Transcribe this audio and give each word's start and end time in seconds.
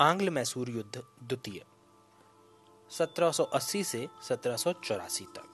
आंग्ल 0.00 0.30
मैसूर 0.30 0.68
युद्ध 0.70 1.02
द्वितीय 1.22 1.64
1780 2.90 3.84
से 3.84 4.08
सत्रह 4.22 4.56
तक। 5.22 5.48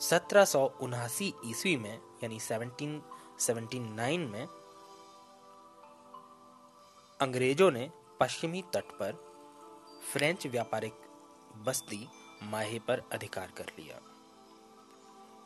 सत्रह 0.00 0.44
ईस्वी 1.46 1.76
में, 1.76 2.00
यानी 2.24 2.38
1779 2.40 4.18
में, 4.18 4.46
अंग्रेज़ों 7.20 7.70
ने 7.70 7.90
पश्चिमी 8.20 8.62
तट 8.62 8.84
पर 8.84 9.12
फ्रेंच 10.12 10.46
व्यापारिक 10.46 10.94
बस्ती 11.56 12.08
माहे 12.42 12.78
पर 12.78 13.02
अधिकार 13.12 13.52
कर 13.56 13.66
लिया 13.78 13.96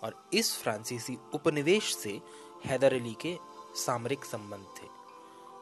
और 0.02 0.30
इस 0.34 0.58
फ्रांसीसी 0.62 1.18
उपनिवेश 1.34 1.96
से 1.96 2.20
हैदर 2.64 2.92
अली 2.92 3.14
के 3.14 3.38
सामरिक 3.74 4.24
संबंध 4.24 4.66
थे। 4.78 4.95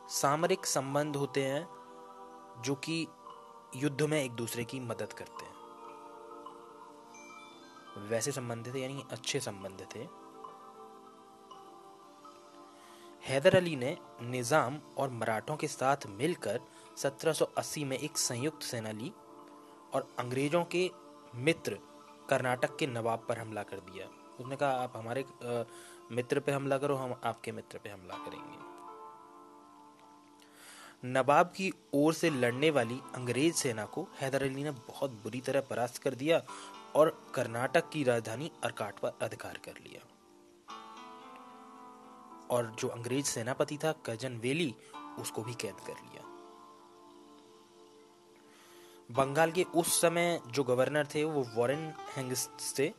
सामरिक 0.09 0.67
संबंध 0.67 1.17
होते 1.17 1.43
हैं 1.45 1.67
जो 2.63 2.75
कि 2.75 3.07
युद्ध 3.77 4.03
में 4.03 4.23
एक 4.23 4.33
दूसरे 4.33 4.65
की 4.65 4.81
मदद 4.81 5.13
करते 5.13 5.45
हैं। 5.45 5.53
वैसे 8.09 8.33
संबंध 8.33 8.75
थे 8.75 8.81
यानी 8.81 9.05
अच्छे 9.13 9.41
संबंध 9.41 9.87
थे। 9.95 10.07
हैदर 13.25 13.57
अली 13.57 13.77
ने 13.77 13.97
निज़ाम 14.23 14.79
और 14.99 15.11
मराठों 15.11 15.57
के 15.57 15.69
साथ 15.69 16.07
मिलकर 16.07 16.61
1780 16.97 17.85
में 17.85 17.99
एक 17.99 18.19
संयुक्त 18.19 18.63
सेना 18.63 18.91
ली 18.91 19.13
और 19.95 20.07
अंग्रेज़ों 20.19 20.65
के 20.65 20.91
मित्र 21.35 21.79
कर्नाटक 22.31 22.77
के 22.77 22.87
नवाब 22.87 23.25
पर 23.29 23.39
हमला 23.39 23.63
कर 23.63 23.81
दिया। 23.81 24.07
उसने 24.41 24.57
कहा, 24.57 24.71
आप 24.71 24.93
हमारे 24.97 25.25
मित्र 26.13 26.41
पे 26.41 26.53
हमला 26.53 26.79
करो, 26.79 26.97
हम 26.97 27.21
आपके 27.25 27.53
मित्र 27.53 27.79
पे 27.79 27.91
हमला 27.91 28.15
करेंगे। 28.15 28.64
नवाब 31.05 31.47
की 31.47 31.73
ओर 31.95 32.15
से 32.15 32.31
लड़ने 32.31 32.71
वाली 32.71 33.01
अंग्रेज़ 33.15 33.55
सेना 33.55 33.85
को 33.85 34.07
हैदर 34.21 34.43
अली 34.43 34.65
ने 34.65 34.71
बहुत 34.71 35.11
बुरी 35.11 35.41
तरह 35.41 35.61
परास्त 35.61 36.03
कर 36.03 36.15
दिया 36.15 36.41
और 36.95 37.33
कर्नाटक 37.35 37.91
की 37.91 38.05
राजधानी 38.05 38.51
अरकाट 38.65 38.99
पर 38.99 39.19
अधिकार 39.23 39.59
कर 39.65 39.73
लिया। 39.73 40.01
और 42.51 42.77
जो 42.79 42.89
अंग्रेज़ 42.89 43.27
सेनापति 43.27 43.79
था, 43.85 43.93
कज़न 44.07 44.37
वेली, 44.37 44.75
उसको 45.19 45.43
भी 45.43 45.55
कैद 45.55 45.75
कर 45.75 45.93
लिया। 45.93 46.23
बंगाल 49.11 49.53
के 49.53 49.63
उस 49.63 50.01
समय 50.01 50.41
जो 50.47 50.65
गवर्नर 50.65 51.07
थे, 51.15 51.25
वो 51.25 51.47
वॉरेन 51.55 51.93
हेंगिस्ट 52.17 52.79
थे 52.79 52.93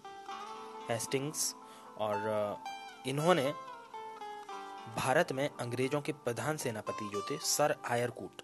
हेस्टिंग्स, 0.89 1.55
और 1.97 2.57
इन्होंने 3.07 3.53
भारत 4.85 5.31
में 5.31 5.49
अंग्रेज़ों 5.49 6.01
के 6.01 6.11
प्रधान 6.11 6.57
सेनापति 6.57 7.09
जो 7.13 7.21
थे, 7.21 7.37
सर 7.37 7.75
आयरकूट, 7.87 8.41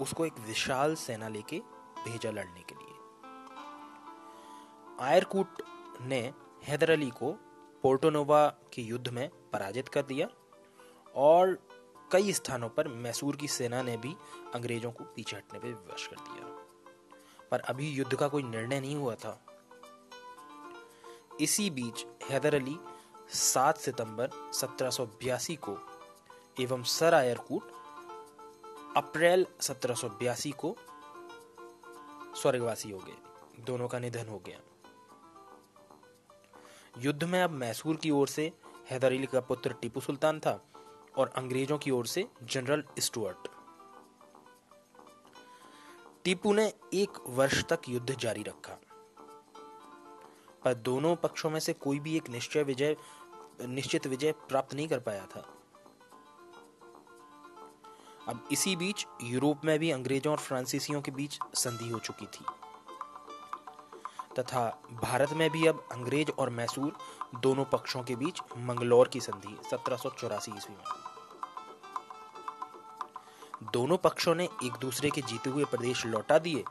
उसको 0.00 0.26
एक 0.26 0.38
विशाल 0.38 0.94
सेना 0.94 1.28
लेके 1.28 1.58
भेजा 2.04 2.30
लड़ने 2.30 2.62
के 2.62 2.74
लिए। 2.74 2.94
आयरकूट 5.00 5.62
ने 6.00 6.32
हैदर 6.64 6.90
अली 6.90 7.10
को 7.10 7.32
पोर्टोनोवा 7.82 8.46
के 8.46 8.82
युद्ध 8.82 9.08
में 9.08 9.28
पराजित 9.28 9.88
कर 9.88 10.02
दिया 10.02 10.28
और 11.14 11.68
कई 12.12 12.32
स्थानों 12.32 12.68
पर 12.68 12.88
मैसूर 12.88 13.36
की 13.36 13.48
सेना 13.48 13.82
ने 13.82 13.96
भी 13.96 14.16
अंग्रेज़ों 14.54 14.92
को 14.92 15.04
पीछे 15.04 15.36
हटने 15.36 15.58
पर 15.58 15.66
विवश 15.66 16.06
कर 16.06 16.16
दिया। 16.16 16.46
पर 17.50 17.60
अभी 17.60 17.90
युद्ध 17.90 18.14
का 18.14 18.28
कोई 18.28 18.42
निर्णय 18.42 18.80
नहीं 18.80 18.96
हुआ 18.96 19.14
था। 19.14 19.46
इसी 21.40 21.70
बीच 21.70 22.06
हैदर 22.30 22.54
अली 22.54 22.76
7 23.34 23.78
सितंबर 23.78 24.52
1782 24.54 25.56
को 25.56 25.78
एवं 26.60 26.82
सर 26.82 27.14
आयरकूट 27.14 27.62
अप्रैल 28.96 29.46
सत्रह 29.60 29.94
को 30.50 30.76
स्वर्गवासी 32.36 32.90
हो 32.90 32.98
गए। 32.98 33.16
दोनों 33.62 33.88
का 33.88 33.98
निधन 33.98 34.28
हो 34.28 34.38
गया। 34.38 34.60
युद्ध 36.98 37.24
में 37.24 37.42
अब 37.42 37.50
मैसूर 37.50 37.96
की 37.96 38.10
ओर 38.10 38.28
से 38.28 38.52
हैदर 38.90 39.06
अली 39.06 39.26
का 39.26 39.40
पुत्र 39.40 39.72
टीपू 39.72 40.00
सुल्तान 40.00 40.40
था 40.40 40.66
और 41.18 41.32
अंग्रेज़ों 41.36 41.78
की 41.78 41.90
ओर 41.90 42.06
से 42.06 42.28
जनरल 42.42 42.84
स्टुअर्ट। 42.98 43.48
टीपू 46.24 46.52
ने 46.52 46.72
एक 46.94 47.10
वर्ष 47.26 47.64
तक 47.64 47.80
युद्ध 47.88 48.16
जारी 48.16 48.42
रखा। 48.42 48.78
पर 50.64 50.74
दोनों 50.74 51.16
पक्षों 51.16 51.50
में 51.50 51.60
से 51.60 51.72
कोई 51.72 51.98
भी 51.98 52.16
एक 52.16 52.28
निश्चय 52.28 52.62
विजय 52.62 52.96
निश्चित 53.60 54.06
विजय 54.06 54.32
प्राप्त 54.48 54.74
नहीं 54.74 54.88
कर 54.88 54.98
पाया 54.98 55.26
था। 55.26 55.44
अब 58.28 58.48
इसी 58.52 58.76
बीच 58.76 59.06
यूरोप 59.22 59.64
में 59.64 59.78
भी 59.78 59.90
अंग्रेज़ों 59.90 60.32
और 60.32 60.38
फ्रांसीसियों 60.38 61.00
के 61.02 61.10
बीच 61.10 61.38
संधि 61.54 61.88
हो 61.88 61.98
चुकी 61.98 62.26
थी। 62.26 62.44
तथा 64.38 64.62
भारत 65.02 65.32
में 65.32 65.50
भी 65.50 65.66
अब 65.66 65.86
अंग्रेज़ 65.92 66.30
और 66.30 66.50
मैसूर 66.50 66.96
दोनों 67.40 67.64
पक्षों 67.64 68.02
के 68.02 68.16
बीच 68.16 68.40
मंगलौर 68.58 69.08
की 69.08 69.20
संधि 69.20 69.56
सत्रह 69.70 69.96
सौ 69.96 70.10
चौरासी 70.10 70.52
ईस्वी 70.56 70.76
में। 70.76 70.84
दोनों 73.72 73.96
पक्षों 73.96 74.34
ने 74.34 74.44
एक 74.64 74.72
दूसरे 74.72 75.10
के 75.10 75.20
जीते 75.22 75.50
हुए 75.50 75.64
प्रदेश 75.64 76.06
लौटा 76.06 76.38
दिए, 76.38 76.64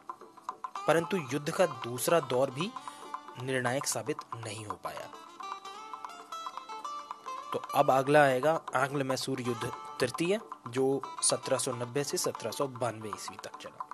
परंतु 0.88 1.18
युद्ध 1.34 1.52
का 1.52 1.66
दूसरा 1.66 2.20
दौर 2.20 2.52
भी 2.52 2.72
निर्णायक 3.42 3.86
साबित 3.86 4.18
नहीं 4.36 4.66
हो 4.66 4.80
पाया। 4.84 5.03
तो 7.54 7.60
अब 7.76 7.92
अगला 7.92 8.24
आएगा 8.24 8.54
आंग्ल 8.76 9.04
मैसूर 9.04 9.42
युद्ध 9.42 9.72
तृतीय, 10.00 10.40
जो 10.70 11.02
1790 11.24 12.04
से 12.04 12.18
सत्रह 12.18 12.52
ईस्वी 13.08 13.38
तक 13.44 13.58
चला। 13.62 13.93